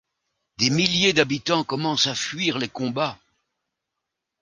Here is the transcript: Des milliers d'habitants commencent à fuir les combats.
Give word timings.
Des 0.57 0.71
milliers 0.71 1.13
d'habitants 1.13 1.63
commencent 1.63 2.07
à 2.07 2.15
fuir 2.15 2.57
les 2.57 2.67
combats. 2.69 3.19